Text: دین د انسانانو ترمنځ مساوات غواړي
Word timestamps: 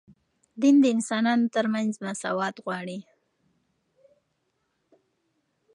دین 0.61 0.75
د 0.81 0.85
انسانانو 0.95 1.51
ترمنځ 1.55 1.91
مساوات 2.05 2.55
غواړي 2.65 2.99